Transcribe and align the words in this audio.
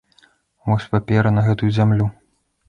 Вось 0.69 0.87
папера 0.95 1.35
на 1.37 1.43
гэтую 1.49 1.71
зямлю. 1.77 2.09